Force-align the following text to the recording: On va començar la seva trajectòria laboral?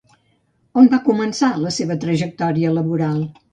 On 0.81 0.89
va 0.93 0.99
començar 1.09 1.51
la 1.65 1.75
seva 1.77 1.99
trajectòria 2.07 2.75
laboral? 2.81 3.25